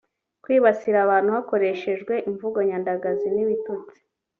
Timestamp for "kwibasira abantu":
0.43-1.29